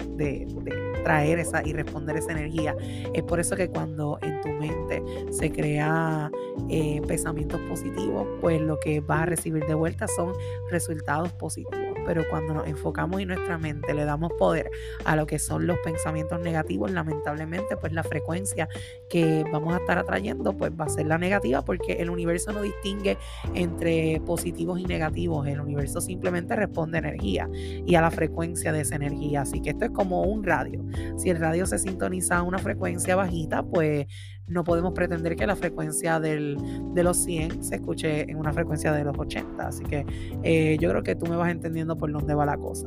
traer 1.04 1.38
esa 1.38 1.66
y 1.66 1.72
responder 1.72 2.16
esa 2.16 2.32
energía. 2.32 2.76
Es 3.14 3.22
por 3.22 3.40
eso 3.40 3.56
que 3.56 3.68
cuando 3.68 4.18
en 4.20 4.40
tu 4.40 4.48
mente 4.48 5.02
se 5.30 5.50
crea 5.50 6.30
eh, 6.68 7.00
pensamientos 7.06 7.60
positivos, 7.62 8.26
pues 8.40 8.60
lo 8.60 8.78
que 8.80 9.00
vas 9.00 9.22
a 9.22 9.26
recibir 9.26 9.64
de 9.66 9.74
vuelta 9.74 10.06
son 10.08 10.32
resultados 10.70 11.32
positivos 11.32 11.87
pero 12.08 12.26
cuando 12.26 12.54
nos 12.54 12.66
enfocamos 12.66 13.20
en 13.20 13.28
nuestra 13.28 13.58
mente, 13.58 13.92
le 13.92 14.06
damos 14.06 14.32
poder 14.38 14.70
a 15.04 15.14
lo 15.14 15.26
que 15.26 15.38
son 15.38 15.66
los 15.66 15.76
pensamientos 15.84 16.40
negativos, 16.40 16.90
lamentablemente, 16.90 17.76
pues 17.76 17.92
la 17.92 18.02
frecuencia 18.02 18.66
que 19.10 19.44
vamos 19.52 19.74
a 19.74 19.76
estar 19.76 19.98
atrayendo, 19.98 20.56
pues 20.56 20.72
va 20.72 20.86
a 20.86 20.88
ser 20.88 21.06
la 21.06 21.18
negativa, 21.18 21.66
porque 21.66 22.00
el 22.00 22.08
universo 22.08 22.50
no 22.54 22.62
distingue 22.62 23.18
entre 23.52 24.22
positivos 24.24 24.80
y 24.80 24.86
negativos, 24.86 25.46
el 25.48 25.60
universo 25.60 26.00
simplemente 26.00 26.56
responde 26.56 26.96
a 26.96 27.00
energía 27.00 27.46
y 27.52 27.94
a 27.94 28.00
la 28.00 28.10
frecuencia 28.10 28.72
de 28.72 28.80
esa 28.80 28.96
energía, 28.96 29.42
así 29.42 29.60
que 29.60 29.70
esto 29.70 29.84
es 29.84 29.90
como 29.90 30.22
un 30.22 30.44
radio, 30.44 30.82
si 31.18 31.28
el 31.28 31.38
radio 31.38 31.66
se 31.66 31.78
sintoniza 31.78 32.38
a 32.38 32.42
una 32.42 32.56
frecuencia 32.56 33.16
bajita, 33.16 33.62
pues 33.64 34.06
no 34.48 34.64
podemos 34.64 34.92
pretender 34.92 35.36
que 35.36 35.46
la 35.46 35.56
frecuencia 35.56 36.20
del, 36.20 36.56
de 36.94 37.02
los 37.02 37.18
100 37.18 37.62
se 37.62 37.76
escuche 37.76 38.30
en 38.30 38.36
una 38.36 38.52
frecuencia 38.52 38.92
de 38.92 39.04
los 39.04 39.18
80. 39.18 39.66
Así 39.66 39.84
que 39.84 40.04
eh, 40.42 40.76
yo 40.80 40.90
creo 40.90 41.02
que 41.02 41.14
tú 41.14 41.26
me 41.26 41.36
vas 41.36 41.50
entendiendo 41.50 41.96
por 41.96 42.10
dónde 42.10 42.34
va 42.34 42.46
la 42.46 42.56
cosa. 42.56 42.86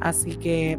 Así 0.00 0.36
que... 0.36 0.78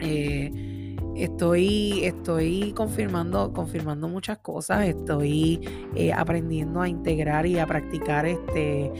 Eh, 0.00 0.68
Estoy, 1.14 2.04
estoy 2.04 2.72
confirmando, 2.74 3.52
confirmando 3.52 4.08
muchas 4.08 4.38
cosas, 4.38 4.86
estoy 4.86 5.60
eh, 5.94 6.10
aprendiendo 6.10 6.80
a 6.80 6.88
integrar 6.88 7.44
y 7.44 7.58
a 7.58 7.66
practicar 7.66 8.24
este, 8.24 8.90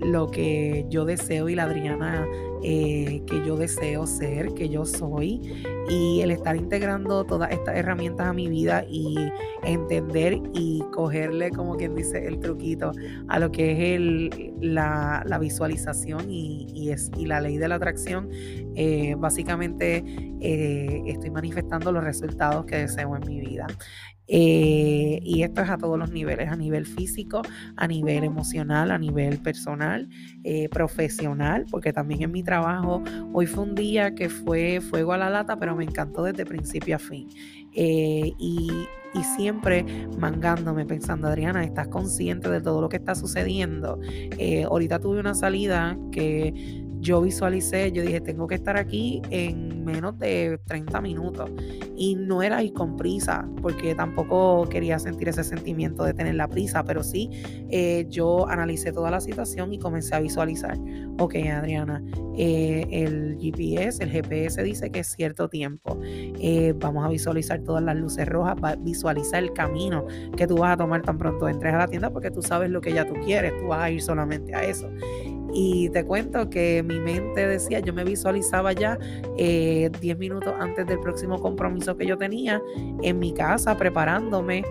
lo 0.00 0.30
que 0.30 0.86
yo 0.88 1.04
deseo 1.04 1.48
y 1.48 1.56
la 1.56 1.64
Adriana 1.64 2.24
eh, 2.62 3.22
que 3.26 3.46
yo 3.46 3.56
deseo 3.56 4.06
ser, 4.06 4.54
que 4.54 4.68
yo 4.68 4.84
soy, 4.84 5.40
y 5.88 6.20
el 6.20 6.30
estar 6.30 6.56
integrando 6.56 7.24
todas 7.24 7.50
estas 7.50 7.76
herramientas 7.76 8.26
a 8.26 8.32
mi 8.32 8.48
vida 8.48 8.84
y 8.88 9.16
entender 9.64 10.40
y 10.54 10.82
cogerle, 10.92 11.50
como 11.50 11.76
quien 11.76 11.94
dice, 11.94 12.26
el 12.26 12.38
truquito 12.40 12.92
a 13.28 13.38
lo 13.38 13.50
que 13.50 13.72
es 13.72 13.78
el, 13.96 14.54
la, 14.60 15.38
visualización 15.40 16.30
y, 16.30 16.94
la 17.26 17.40
ley 17.40 17.56
de 17.56 17.68
la 17.68 17.76
atracción, 17.76 18.28
eh, 18.74 19.14
básicamente 19.18 20.04
estoy 20.40 21.30
manifestando 21.30 21.92
los 21.92 22.02
resultados 22.02 22.64
que 22.66 22.76
deseo 22.76 23.16
en 23.16 23.26
mi 23.26 23.40
vida. 23.40 23.66
Eh, 24.28 25.20
y 25.22 25.42
esto 25.42 25.62
es 25.62 25.70
a 25.70 25.78
todos 25.78 25.98
los 25.98 26.10
niveles, 26.10 26.48
a 26.48 26.56
nivel 26.56 26.86
físico, 26.86 27.42
a 27.76 27.86
nivel 27.86 28.24
emocional, 28.24 28.90
a 28.90 28.98
nivel 28.98 29.38
personal, 29.38 30.08
eh, 30.44 30.68
profesional, 30.68 31.66
porque 31.70 31.92
también 31.92 32.22
en 32.22 32.32
mi 32.32 32.42
trabajo, 32.42 33.02
hoy 33.32 33.46
fue 33.46 33.64
un 33.64 33.74
día 33.74 34.14
que 34.14 34.28
fue 34.28 34.80
fuego 34.80 35.12
a 35.12 35.18
la 35.18 35.30
lata, 35.30 35.58
pero 35.58 35.74
me 35.76 35.84
encantó 35.84 36.22
desde 36.22 36.46
principio 36.46 36.96
a 36.96 36.98
fin. 36.98 37.28
Eh, 37.74 38.32
y, 38.38 38.70
y, 39.14 39.24
siempre 39.36 39.84
mangándome, 40.18 40.86
pensando, 40.86 41.26
Adriana, 41.26 41.64
¿estás 41.64 41.88
consciente 41.88 42.48
de 42.48 42.60
todo 42.60 42.80
lo 42.80 42.88
que 42.88 42.96
está 42.96 43.14
sucediendo? 43.14 43.98
ahorita 44.68 44.98
tuve 44.98 45.20
una 45.20 45.34
salida 45.34 45.96
que 46.10 46.82
yo 47.00 47.20
visualicé, 47.20 47.92
yo 47.92 48.02
dije, 48.02 48.20
tengo 48.20 48.46
que 48.46 48.54
estar 48.54 48.76
aquí 48.76 49.20
en 49.30 49.71
menos 49.82 50.18
de 50.18 50.58
30 50.66 51.00
minutos. 51.00 51.50
Y 51.96 52.14
no 52.16 52.42
era 52.42 52.62
ir 52.62 52.72
con 52.72 52.96
prisa, 52.96 53.48
porque 53.60 53.94
tampoco 53.94 54.68
quería 54.68 54.98
sentir 54.98 55.28
ese 55.28 55.44
sentimiento 55.44 56.04
de 56.04 56.14
tener 56.14 56.34
la 56.34 56.48
prisa, 56.48 56.84
pero 56.84 57.02
sí, 57.02 57.30
eh, 57.70 58.06
yo 58.08 58.48
analicé 58.48 58.92
toda 58.92 59.10
la 59.10 59.20
situación 59.20 59.72
y 59.72 59.78
comencé 59.78 60.14
a 60.14 60.20
visualizar. 60.20 60.78
Ok, 61.18 61.36
Adriana, 61.52 62.02
eh, 62.36 62.86
el 62.90 63.38
GPS, 63.40 64.02
el 64.02 64.10
GPS 64.10 64.62
dice 64.62 64.90
que 64.90 65.00
es 65.00 65.08
cierto 65.08 65.48
tiempo. 65.48 65.98
Eh, 66.04 66.74
vamos 66.78 67.04
a 67.04 67.08
visualizar 67.08 67.60
todas 67.60 67.82
las 67.82 67.96
luces 67.96 68.26
rojas, 68.28 68.56
va 68.62 68.74
visualizar 68.76 69.42
el 69.42 69.52
camino 69.52 70.06
que 70.36 70.46
tú 70.46 70.58
vas 70.58 70.74
a 70.74 70.76
tomar 70.76 71.02
tan 71.02 71.18
pronto 71.18 71.48
entres 71.48 71.74
a 71.74 71.78
la 71.78 71.88
tienda, 71.88 72.10
porque 72.10 72.30
tú 72.30 72.42
sabes 72.42 72.70
lo 72.70 72.80
que 72.80 72.92
ya 72.92 73.06
tú 73.06 73.14
quieres, 73.24 73.52
tú 73.58 73.68
vas 73.68 73.82
a 73.82 73.90
ir 73.90 74.02
solamente 74.02 74.54
a 74.54 74.64
eso. 74.64 74.88
Y 75.52 75.90
te 75.90 76.04
cuento 76.04 76.48
que 76.48 76.82
mi 76.82 76.98
mente 76.98 77.46
decía, 77.46 77.80
yo 77.80 77.92
me 77.92 78.04
visualizaba 78.04 78.72
ya 78.72 78.96
10 79.36 79.36
eh, 79.36 80.16
minutos 80.18 80.54
antes 80.58 80.86
del 80.86 81.00
próximo 81.00 81.40
compromiso 81.40 81.96
que 81.96 82.06
yo 82.06 82.16
tenía 82.16 82.62
en 83.02 83.18
mi 83.18 83.32
casa 83.32 83.76
preparándome 83.76 84.64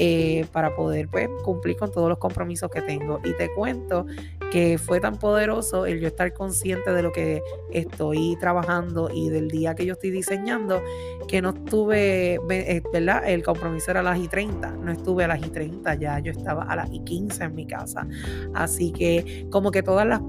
eh, 0.00 0.46
para 0.52 0.76
poder 0.76 1.08
pues, 1.08 1.28
cumplir 1.42 1.76
con 1.76 1.90
todos 1.90 2.08
los 2.08 2.18
compromisos 2.18 2.70
que 2.70 2.80
tengo. 2.82 3.18
Y 3.24 3.32
te 3.36 3.52
cuento 3.52 4.06
que 4.52 4.78
fue 4.78 5.00
tan 5.00 5.18
poderoso 5.18 5.86
el 5.86 5.98
yo 5.98 6.06
estar 6.06 6.32
consciente 6.32 6.92
de 6.92 7.02
lo 7.02 7.10
que 7.10 7.42
estoy 7.72 8.36
trabajando 8.38 9.10
y 9.12 9.28
del 9.28 9.48
día 9.48 9.74
que 9.74 9.84
yo 9.84 9.94
estoy 9.94 10.10
diseñando, 10.10 10.80
que 11.26 11.42
no 11.42 11.50
estuve, 11.50 12.38
eh, 12.48 12.82
¿verdad? 12.92 13.28
El 13.28 13.42
compromiso 13.42 13.90
era 13.90 13.98
a 13.98 14.02
las 14.04 14.20
y 14.20 14.28
30, 14.28 14.70
no 14.76 14.92
estuve 14.92 15.24
a 15.24 15.28
las 15.28 15.44
y 15.44 15.50
30, 15.50 15.96
ya 15.96 16.20
yo 16.20 16.30
estaba 16.30 16.62
a 16.62 16.76
las 16.76 16.88
y 16.92 17.00
15 17.00 17.42
en 17.42 17.54
mi 17.56 17.66
casa. 17.66 18.06
Así 18.54 18.92
que 18.92 19.48
como 19.50 19.72
que 19.72 19.82
todas 19.82 20.06
las 20.06 20.20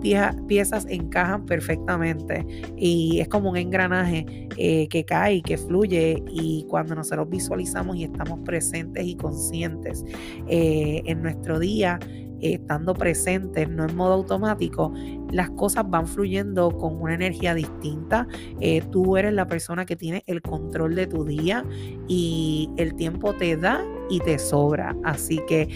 piezas 0.47 0.88
encajan 0.89 1.45
perfectamente 1.45 2.43
y 2.75 3.19
es 3.19 3.27
como 3.27 3.51
un 3.51 3.57
engranaje 3.57 4.25
eh, 4.57 4.88
que 4.88 5.05
cae 5.05 5.43
que 5.43 5.57
fluye 5.57 6.23
y 6.27 6.65
cuando 6.67 6.95
nosotros 6.95 7.29
visualizamos 7.29 7.95
y 7.95 8.05
estamos 8.05 8.39
presentes 8.39 9.05
y 9.05 9.15
conscientes 9.15 9.58
eh, 10.47 11.01
en 11.05 11.21
nuestro 11.21 11.59
día, 11.59 11.99
estando 12.41 12.93
presentes, 12.93 13.69
no 13.69 13.85
en 13.85 13.95
modo 13.95 14.13
automático, 14.13 14.93
las 15.31 15.49
cosas 15.51 15.89
van 15.89 16.07
fluyendo 16.07 16.71
con 16.71 17.01
una 17.01 17.13
energía 17.13 17.53
distinta. 17.53 18.27
Eh, 18.59 18.81
tú 18.91 19.17
eres 19.17 19.33
la 19.33 19.47
persona 19.47 19.85
que 19.85 19.95
tiene 19.95 20.23
el 20.27 20.41
control 20.41 20.95
de 20.95 21.07
tu 21.07 21.25
día 21.25 21.65
y 22.07 22.69
el 22.77 22.95
tiempo 22.95 23.33
te 23.33 23.57
da 23.57 23.83
y 24.09 24.19
te 24.19 24.39
sobra. 24.39 24.95
Así 25.03 25.39
que 25.47 25.67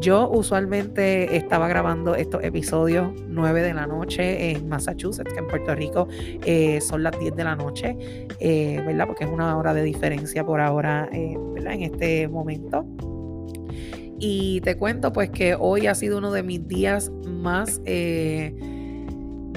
yo 0.00 0.28
usualmente 0.30 1.36
estaba 1.36 1.66
grabando 1.66 2.14
estos 2.14 2.44
episodios 2.44 3.10
9 3.26 3.62
de 3.62 3.74
la 3.74 3.86
noche 3.86 4.52
en 4.52 4.68
Massachusetts, 4.68 5.32
que 5.32 5.40
en 5.40 5.48
Puerto 5.48 5.74
Rico 5.74 6.06
eh, 6.44 6.80
son 6.80 7.02
las 7.02 7.18
10 7.18 7.34
de 7.34 7.44
la 7.44 7.56
noche, 7.56 7.96
eh, 8.38 8.80
¿verdad? 8.86 9.06
Porque 9.06 9.24
es 9.24 9.30
una 9.30 9.56
hora 9.56 9.74
de 9.74 9.82
diferencia 9.82 10.44
por 10.44 10.60
ahora, 10.60 11.08
¿verdad? 11.54 11.72
En 11.72 11.82
este 11.82 12.28
momento. 12.28 12.86
Y 14.20 14.60
te 14.62 14.76
cuento 14.76 15.12
pues 15.12 15.30
que 15.30 15.54
hoy 15.54 15.86
ha 15.86 15.94
sido 15.94 16.18
uno 16.18 16.32
de 16.32 16.42
mis 16.42 16.66
días 16.66 17.12
más, 17.24 17.80
eh, 17.84 18.52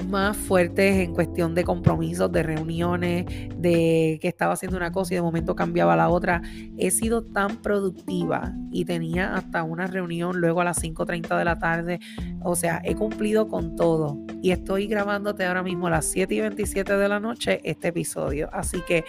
más 0.08 0.36
fuertes 0.36 0.98
en 0.98 1.14
cuestión 1.14 1.56
de 1.56 1.64
compromisos, 1.64 2.30
de 2.30 2.44
reuniones, 2.44 3.26
de 3.56 4.20
que 4.22 4.28
estaba 4.28 4.52
haciendo 4.52 4.76
una 4.76 4.92
cosa 4.92 5.14
y 5.14 5.16
de 5.16 5.22
momento 5.22 5.56
cambiaba 5.56 5.96
la 5.96 6.08
otra. 6.08 6.42
He 6.78 6.92
sido 6.92 7.24
tan 7.24 7.56
productiva 7.56 8.54
y 8.70 8.84
tenía 8.84 9.34
hasta 9.34 9.64
una 9.64 9.88
reunión 9.88 10.40
luego 10.40 10.60
a 10.60 10.64
las 10.64 10.80
5.30 10.80 11.36
de 11.38 11.44
la 11.44 11.58
tarde. 11.58 11.98
O 12.44 12.54
sea, 12.54 12.80
he 12.84 12.94
cumplido 12.94 13.48
con 13.48 13.74
todo. 13.74 14.18
Y 14.42 14.52
estoy 14.52 14.86
grabándote 14.86 15.44
ahora 15.44 15.64
mismo 15.64 15.88
a 15.88 15.90
las 15.90 16.04
7 16.06 16.34
y 16.34 16.40
27 16.40 16.96
de 16.96 17.08
la 17.08 17.18
noche 17.18 17.60
este 17.64 17.88
episodio. 17.88 18.48
Así 18.52 18.80
que 18.86 19.04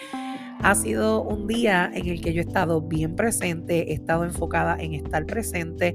ha 0.60 0.74
sido 0.74 1.22
un 1.22 1.46
día 1.46 1.90
en 1.92 2.08
el 2.08 2.20
que 2.20 2.32
yo 2.32 2.40
he 2.40 2.44
estado 2.44 2.80
bien 2.80 3.16
presente, 3.16 3.90
he 3.90 3.94
estado 3.94 4.24
enfocada 4.24 4.76
en 4.78 4.94
estar 4.94 5.26
presente, 5.26 5.94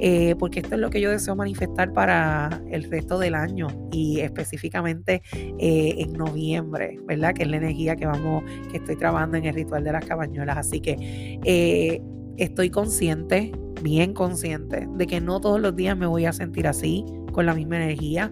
eh, 0.00 0.34
porque 0.38 0.60
esto 0.60 0.74
es 0.74 0.80
lo 0.80 0.90
que 0.90 1.00
yo 1.00 1.10
deseo 1.10 1.36
manifestar 1.36 1.92
para 1.92 2.62
el 2.70 2.84
resto 2.90 3.18
del 3.18 3.34
año 3.34 3.68
y 3.90 4.20
específicamente 4.20 5.22
eh, 5.32 5.94
en 5.98 6.12
noviembre, 6.12 6.98
¿verdad? 7.06 7.34
Que 7.34 7.44
es 7.44 7.48
la 7.48 7.56
energía 7.56 7.96
que 7.96 8.06
vamos, 8.06 8.44
que 8.70 8.78
estoy 8.78 8.96
trabajando 8.96 9.36
en 9.36 9.44
el 9.46 9.54
ritual 9.54 9.84
de 9.84 9.92
las 9.92 10.04
cabañuelas. 10.04 10.58
Así 10.58 10.80
que 10.80 11.38
eh, 11.44 12.02
estoy 12.36 12.70
consciente, 12.70 13.52
bien 13.82 14.14
consciente, 14.14 14.88
de 14.96 15.06
que 15.06 15.20
no 15.20 15.40
todos 15.40 15.60
los 15.60 15.74
días 15.76 15.96
me 15.96 16.06
voy 16.06 16.26
a 16.26 16.32
sentir 16.32 16.66
así, 16.66 17.04
con 17.32 17.46
la 17.46 17.54
misma 17.54 17.76
energía. 17.76 18.30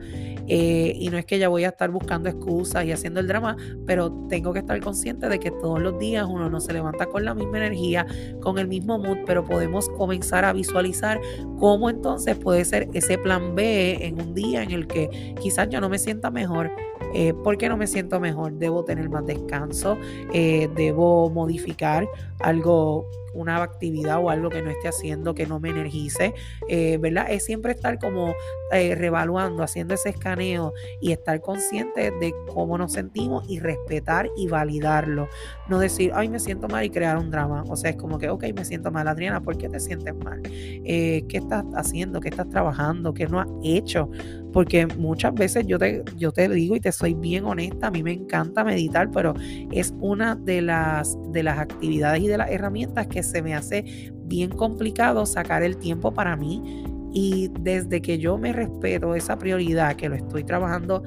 Eh, 0.52 0.97
y 0.99 1.11
no 1.11 1.19
es 1.19 1.25
que 1.26 1.38
ya 1.38 1.49
voy 1.49 1.62
a 1.62 1.69
estar 1.69 1.90
buscando 1.90 2.28
excusas 2.28 2.85
y 2.85 2.90
haciendo 2.90 3.21
el 3.21 3.28
drama, 3.28 3.57
pero 3.87 4.11
tengo 4.28 4.52
que 4.52 4.59
estar 4.59 4.80
consciente 4.80 5.28
de 5.28 5.38
que 5.38 5.52
todos 5.52 5.80
los 5.80 5.97
días 6.00 6.26
uno 6.28 6.50
no 6.50 6.61
se 6.61 6.73
levanta 6.73 7.07
con 7.07 7.25
la 7.25 7.35
misma 7.35 7.59
energía, 7.59 8.04
con 8.40 8.59
el 8.59 8.66
mismo 8.66 8.99
mood, 8.99 9.19
pero 9.26 9.45
podemos 9.45 9.88
comenzar 9.90 10.45
a 10.45 10.52
visualizar 10.52 11.21
cómo 11.61 11.88
entonces 11.88 12.37
puede 12.37 12.64
ser 12.64 12.88
ese 12.95 13.16
plan 13.16 13.54
B 13.54 14.04
en 14.04 14.21
un 14.21 14.35
día 14.35 14.64
en 14.64 14.73
el 14.73 14.88
que 14.88 15.35
quizás 15.40 15.69
yo 15.69 15.80
no 15.80 15.88
me 15.88 15.99
sienta 15.99 16.33
mejor. 16.33 16.73
Eh, 17.14 17.33
¿Por 17.33 17.57
qué 17.57 17.69
no 17.69 17.76
me 17.76 17.87
siento 17.87 18.19
mejor? 18.19 18.54
Debo 18.54 18.85
tener 18.85 19.09
más 19.09 19.25
descanso, 19.26 19.99
eh, 20.33 20.69
debo 20.75 21.30
modificar 21.30 22.09
algo 22.40 23.07
una 23.32 23.62
actividad 23.62 24.18
o 24.18 24.30
algo 24.30 24.49
que 24.49 24.62
no 24.62 24.70
esté 24.70 24.88
haciendo 24.88 25.34
que 25.34 25.46
no 25.46 25.60
me 25.60 25.70
energice, 25.70 26.34
eh, 26.68 26.99
¿verdad? 26.99 27.26
Es 27.30 27.44
siempre 27.44 27.72
estar 27.72 27.99
como 27.99 28.34
eh, 28.72 28.94
revaluando, 28.94 29.62
haciendo 29.62 29.94
ese 29.94 30.10
escaneo 30.10 30.72
y 31.00 31.12
estar 31.12 31.40
consciente 31.40 32.10
de 32.10 32.34
cómo 32.52 32.78
nos 32.78 32.92
sentimos 32.92 33.44
y 33.49 33.60
respetar 33.60 34.28
y 34.37 34.49
validarlo. 34.49 35.28
No 35.68 35.78
decir, 35.78 36.12
ay, 36.14 36.28
me 36.28 36.38
siento 36.38 36.68
mal 36.68 36.84
y 36.84 36.90
crear 36.90 37.18
un 37.18 37.30
drama. 37.30 37.64
O 37.68 37.76
sea, 37.76 37.90
es 37.90 37.96
como 37.96 38.18
que, 38.18 38.28
ok, 38.28 38.44
me 38.54 38.64
siento 38.64 38.90
mal, 38.90 39.08
Adriana, 39.08 39.40
¿por 39.40 39.56
qué 39.56 39.68
te 39.68 39.80
sientes 39.80 40.14
mal? 40.14 40.40
Eh, 40.44 41.25
¿Qué 41.28 41.38
estás 41.38 41.64
haciendo? 41.75 42.20
¿Qué 42.20 42.28
estás 42.28 42.49
trabajando? 42.49 43.14
¿Qué 43.14 43.26
no 43.26 43.40
has 43.40 43.49
hecho? 43.62 44.10
Porque 44.52 44.87
muchas 44.87 45.34
veces 45.34 45.66
yo 45.66 45.78
te, 45.78 46.02
yo 46.16 46.32
te 46.32 46.49
digo 46.49 46.75
y 46.75 46.80
te 46.80 46.92
soy 46.92 47.14
bien 47.14 47.44
honesta, 47.44 47.87
a 47.87 47.90
mí 47.90 48.02
me 48.02 48.12
encanta 48.12 48.64
meditar, 48.64 49.10
pero 49.12 49.34
es 49.70 49.94
una 50.00 50.34
de 50.34 50.62
las, 50.62 51.16
de 51.32 51.42
las 51.42 51.58
actividades 51.58 52.22
y 52.22 52.28
de 52.28 52.38
las 52.38 52.50
herramientas 52.50 53.06
que 53.06 53.20
se 53.23 53.43
me 53.43 53.55
hace 53.55 54.12
bien 54.25 54.50
complicado 54.50 55.27
sacar 55.27 55.62
el 55.62 55.77
tiempo 55.77 56.12
para 56.12 56.37
mí. 56.37 56.85
Y 57.12 57.50
desde 57.61 58.00
que 58.00 58.19
yo 58.19 58.39
me 58.39 58.53
respeto 58.53 59.15
esa 59.15 59.37
prioridad, 59.37 59.97
que 59.97 60.09
lo 60.09 60.15
estoy 60.15 60.45
trabajando 60.45 61.03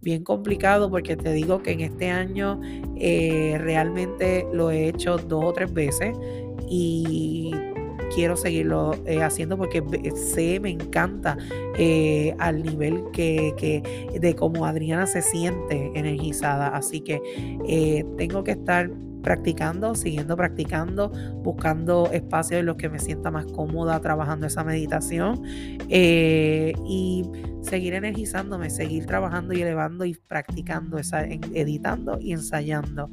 bien 0.00 0.22
complicado, 0.22 0.90
porque 0.90 1.16
te 1.16 1.32
digo 1.32 1.62
que 1.62 1.72
en 1.72 1.80
este 1.80 2.10
año 2.10 2.60
eh, 2.96 3.58
realmente 3.60 4.46
lo 4.52 4.70
he 4.70 4.88
hecho 4.88 5.18
dos 5.18 5.44
o 5.44 5.52
tres 5.52 5.72
veces 5.72 6.16
y 6.68 7.52
quiero 8.14 8.36
seguirlo 8.36 8.94
eh, 9.06 9.22
haciendo 9.22 9.58
porque 9.58 9.82
sé, 10.14 10.60
me 10.60 10.70
encanta 10.70 11.36
eh, 11.76 12.34
al 12.38 12.62
nivel 12.62 13.04
que, 13.12 13.54
que, 13.56 14.08
de 14.18 14.34
cómo 14.34 14.66
Adriana 14.66 15.06
se 15.06 15.22
siente 15.22 15.90
energizada. 15.94 16.68
Así 16.68 17.00
que 17.00 18.04
tengo 18.16 18.44
que 18.44 18.52
estar 18.52 18.90
practicando, 19.28 19.94
siguiendo 19.94 20.38
practicando, 20.38 21.12
buscando 21.42 22.08
espacios 22.12 22.60
en 22.60 22.64
los 22.64 22.76
que 22.76 22.88
me 22.88 22.98
sienta 22.98 23.30
más 23.30 23.44
cómoda 23.44 24.00
trabajando 24.00 24.46
esa 24.46 24.64
meditación 24.64 25.42
eh, 25.90 26.72
y 26.86 27.30
seguir 27.60 27.92
energizándome, 27.92 28.70
seguir 28.70 29.04
trabajando 29.04 29.52
y 29.52 29.60
elevando 29.60 30.06
y 30.06 30.14
practicando, 30.14 30.96
esa, 30.96 31.24
editando 31.26 32.18
y 32.18 32.32
ensayando. 32.32 33.10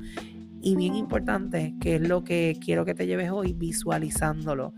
Y 0.62 0.77
bien 0.77 0.95
importante, 0.95 1.75
que 1.81 1.95
es 1.95 2.07
lo 2.07 2.24
que 2.24 2.57
quiero 2.63 2.86
que 2.86 2.95
te 2.95 3.07
lleves 3.07 3.29
hoy, 3.29 3.51
visualizándolo 3.51 4.74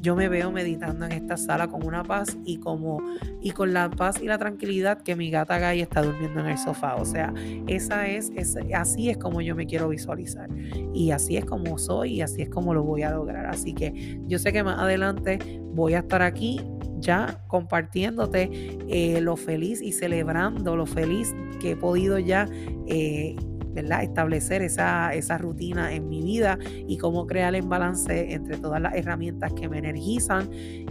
yo 0.00 0.16
me 0.16 0.28
veo 0.28 0.50
meditando 0.50 1.06
en 1.06 1.12
esta 1.12 1.36
sala 1.36 1.68
con 1.68 1.84
una 1.84 2.02
paz 2.02 2.36
y 2.44 2.58
como 2.58 3.02
y 3.40 3.50
con 3.50 3.72
la 3.72 3.90
paz 3.90 4.20
y 4.22 4.26
la 4.26 4.38
tranquilidad 4.38 5.02
que 5.02 5.16
mi 5.16 5.30
gata 5.30 5.58
Gaia 5.58 5.82
está 5.82 6.02
durmiendo 6.02 6.40
en 6.40 6.46
el 6.46 6.58
sofá. 6.58 6.96
O 6.96 7.04
sea, 7.04 7.32
esa 7.66 8.06
es, 8.06 8.30
es, 8.36 8.56
así 8.74 9.10
es 9.10 9.18
como 9.18 9.40
yo 9.40 9.54
me 9.54 9.66
quiero 9.66 9.88
visualizar 9.88 10.48
y 10.94 11.10
así 11.10 11.36
es 11.36 11.44
como 11.44 11.78
soy 11.78 12.14
y 12.14 12.20
así 12.22 12.42
es 12.42 12.48
como 12.48 12.74
lo 12.74 12.82
voy 12.82 13.02
a 13.02 13.10
lograr. 13.10 13.46
Así 13.46 13.72
que 13.72 14.20
yo 14.26 14.38
sé 14.38 14.52
que 14.52 14.62
más 14.62 14.78
adelante 14.78 15.38
voy 15.74 15.94
a 15.94 16.00
estar 16.00 16.22
aquí 16.22 16.60
ya 16.98 17.42
compartiéndote 17.46 18.78
eh, 18.88 19.20
lo 19.20 19.36
feliz 19.36 19.82
y 19.82 19.92
celebrando 19.92 20.76
lo 20.76 20.86
feliz 20.86 21.34
que 21.60 21.72
he 21.72 21.76
podido 21.76 22.18
ya 22.18 22.48
eh, 22.86 23.36
establecer 23.80 24.62
esa, 24.62 25.12
esa 25.14 25.38
rutina 25.38 25.92
en 25.92 26.08
mi 26.08 26.22
vida 26.22 26.58
y 26.86 26.98
cómo 26.98 27.26
crear 27.26 27.54
el 27.54 27.62
balance 27.62 28.32
entre 28.32 28.58
todas 28.58 28.80
las 28.80 28.94
herramientas 28.94 29.52
que 29.52 29.68
me 29.68 29.78
energizan 29.78 30.48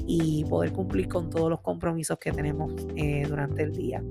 y 0.08 0.44
poder 0.46 0.72
cumplir 0.72 1.08
con 1.08 1.30
todos 1.30 1.50
los 1.50 1.62
compromisos 1.62 2.18
que 2.20 2.32
tenemos 2.32 2.74
eh, 2.96 3.26
durante 3.28 3.64
el 3.64 3.72
día. 3.72 4.04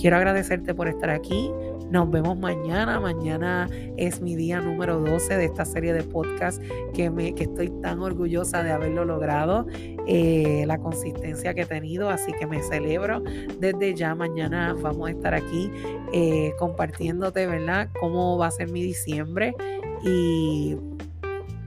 Quiero 0.00 0.16
agradecerte 0.16 0.74
por 0.74 0.88
estar 0.88 1.10
aquí. 1.10 1.50
Nos 1.90 2.10
vemos 2.10 2.38
mañana. 2.38 2.98
Mañana 3.00 3.68
es 3.98 4.22
mi 4.22 4.34
día 4.34 4.58
número 4.62 4.98
12 4.98 5.36
de 5.36 5.44
esta 5.44 5.66
serie 5.66 5.92
de 5.92 6.02
podcast 6.04 6.62
que, 6.94 7.10
me, 7.10 7.34
que 7.34 7.42
estoy 7.44 7.68
tan 7.82 8.00
orgullosa 8.00 8.62
de 8.62 8.70
haberlo 8.70 9.04
logrado. 9.04 9.66
Eh, 10.06 10.64
la 10.66 10.78
consistencia 10.78 11.52
que 11.52 11.62
he 11.62 11.66
tenido, 11.66 12.08
así 12.08 12.32
que 12.32 12.46
me 12.46 12.62
celebro. 12.62 13.22
Desde 13.58 13.94
ya 13.94 14.14
mañana 14.14 14.74
vamos 14.80 15.08
a 15.08 15.10
estar 15.12 15.34
aquí 15.34 15.70
eh, 16.14 16.54
compartiéndote, 16.58 17.46
¿verdad? 17.46 17.90
Cómo 18.00 18.38
va 18.38 18.46
a 18.46 18.50
ser 18.50 18.70
mi 18.70 18.82
diciembre 18.82 19.54
y, 20.02 20.78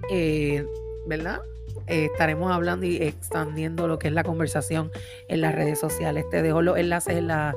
eh, 0.10 0.66
¿verdad? 1.06 1.40
Estaremos 1.88 2.52
hablando 2.52 2.86
y 2.86 2.98
expandiendo 2.98 3.88
lo 3.88 4.00
que 4.00 4.08
es 4.08 4.14
la 4.14 4.24
conversación 4.24 4.92
en 5.28 5.42
las 5.42 5.56
redes 5.56 5.80
sociales. 5.80 6.26
Te 6.30 6.42
dejo 6.42 6.62
los 6.62 6.78
enlaces 6.78 7.18
en 7.18 7.28
la 7.28 7.56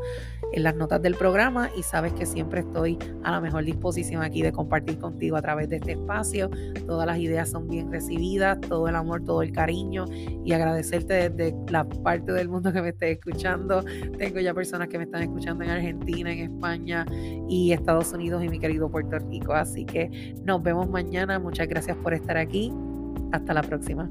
en 0.53 0.63
las 0.63 0.75
notas 0.75 1.03
del 1.03 1.15
programa 1.15 1.71
y 1.77 1.83
sabes 1.83 2.13
que 2.13 2.27
siempre 2.27 2.61
estoy 2.61 2.99
a 3.25 3.33
la 3.33 3.41
mejor 3.41 3.65
disposición 3.65 4.23
aquí 4.23 4.43
de 4.43 4.53
compartir 4.53 4.99
contigo 4.99 5.37
a 5.37 5.43
través 5.43 5.69
de 5.69 5.77
este 5.77 5.93
espacio. 5.93 6.51
Todas 6.87 7.07
las 7.07 7.19
ideas 7.19 7.51
son 7.51 7.69
bien 7.69 7.91
recibidas, 7.91 8.61
todo 8.61 8.89
el 8.89 8.97
amor, 8.97 9.25
todo 9.25 9.43
el 9.43 9.53
cariño 9.53 10.07
y 10.45 10.53
agradecerte 10.53 11.31
desde 11.31 11.55
la 11.71 11.85
parte 11.85 12.33
del 12.33 12.49
mundo 12.49 12.73
que 12.73 12.81
me 12.81 12.91
esté 12.91 13.13
escuchando. 13.13 13.85
Tengo 14.19 14.41
ya 14.41 14.55
personas 14.55 14.89
que 14.89 14.99
me 14.99 15.05
están 15.05 15.23
escuchando 15.23 15.65
en 15.65 15.71
Argentina, 15.71 16.33
en 16.33 16.39
España 16.39 17.07
y 17.49 17.73
Estados 17.73 18.13
Unidos 18.13 18.43
y 18.45 18.49
mi 18.49 18.59
querido 18.59 18.91
Puerto 18.91 19.19
Rico. 19.19 19.53
Así 19.53 19.85
que 19.85 20.35
nos 20.45 20.63
vemos 20.63 20.89
mañana. 20.89 21.39
Muchas 21.39 21.69
gracias 21.69 21.97
por 21.99 22.15
estar 22.15 22.37
aquí. 22.37 22.73
Hasta 23.37 23.53
la 23.53 23.63
próxima. 23.63 24.09